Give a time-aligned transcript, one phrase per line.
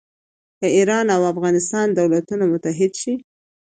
[0.59, 3.13] که ایران او افغانستان دولتونه متحد شي.